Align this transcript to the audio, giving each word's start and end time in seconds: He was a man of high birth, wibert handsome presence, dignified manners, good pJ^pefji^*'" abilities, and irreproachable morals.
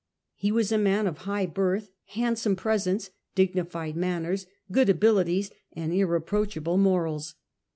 He 0.33 0.51
was 0.51 0.71
a 0.71 0.79
man 0.79 1.05
of 1.05 1.19
high 1.29 1.45
birth, 1.45 1.83
wibert 1.91 2.15
handsome 2.15 2.55
presence, 2.55 3.11
dignified 3.35 3.95
manners, 3.95 4.47
good 4.71 4.87
pJ^pefji^*'" 4.87 4.91
abilities, 4.93 5.51
and 5.73 5.93
irreproachable 5.93 6.79
morals. 6.79 7.35